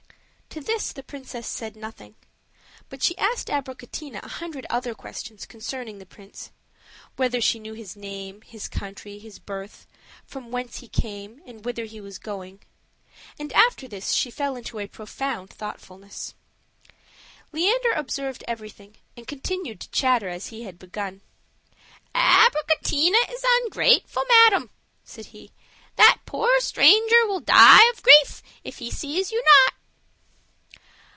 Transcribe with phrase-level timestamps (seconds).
[0.53, 2.15] To this the princess said nothing,
[2.89, 6.51] but she asked Abricotina a hundred other questions concerning the prince;
[7.15, 9.87] whether she knew his name, his country, his birth,
[10.25, 12.59] from whence he came, and whither he was going;
[13.39, 16.33] and after this she fell into a profound thoughtfulness.
[17.53, 21.21] Leander observed everything, and continued to chatter as he had begun.
[22.13, 24.69] "Abricotina is ungrateful, madam,"
[25.05, 25.53] said he;
[25.95, 29.75] "that poor stranger will die for grief if he sees you not."